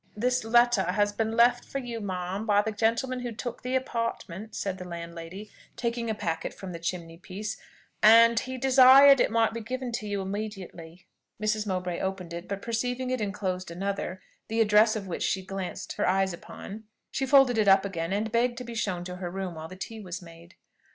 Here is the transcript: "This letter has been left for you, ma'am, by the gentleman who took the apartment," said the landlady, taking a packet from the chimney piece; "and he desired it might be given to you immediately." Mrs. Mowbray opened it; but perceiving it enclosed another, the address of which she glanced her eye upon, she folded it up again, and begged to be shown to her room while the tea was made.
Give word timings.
"This 0.17 0.43
letter 0.43 0.93
has 0.93 1.13
been 1.13 1.37
left 1.37 1.63
for 1.63 1.77
you, 1.77 1.99
ma'am, 2.01 2.47
by 2.47 2.63
the 2.63 2.71
gentleman 2.71 3.19
who 3.19 3.31
took 3.31 3.61
the 3.61 3.75
apartment," 3.75 4.55
said 4.55 4.79
the 4.79 4.83
landlady, 4.87 5.51
taking 5.75 6.09
a 6.09 6.15
packet 6.15 6.55
from 6.55 6.71
the 6.71 6.79
chimney 6.79 7.17
piece; 7.17 7.55
"and 8.01 8.39
he 8.39 8.57
desired 8.57 9.19
it 9.19 9.29
might 9.29 9.53
be 9.53 9.61
given 9.61 9.91
to 9.91 10.07
you 10.07 10.19
immediately." 10.23 11.05
Mrs. 11.39 11.67
Mowbray 11.67 11.99
opened 11.99 12.33
it; 12.33 12.47
but 12.47 12.63
perceiving 12.63 13.11
it 13.11 13.21
enclosed 13.21 13.69
another, 13.69 14.23
the 14.47 14.59
address 14.59 14.95
of 14.95 15.05
which 15.07 15.21
she 15.21 15.45
glanced 15.45 15.93
her 15.97 16.07
eye 16.07 16.23
upon, 16.23 16.85
she 17.11 17.27
folded 17.27 17.59
it 17.59 17.67
up 17.67 17.85
again, 17.85 18.11
and 18.11 18.31
begged 18.31 18.57
to 18.57 18.63
be 18.63 18.73
shown 18.73 19.03
to 19.03 19.17
her 19.17 19.29
room 19.29 19.53
while 19.53 19.67
the 19.67 19.75
tea 19.75 19.99
was 19.99 20.19
made. 20.19 20.55